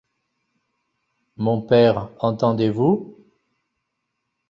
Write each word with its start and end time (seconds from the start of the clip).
Mon 1.37 1.61
père, 1.61 2.09
entendez-vous? 2.17 3.19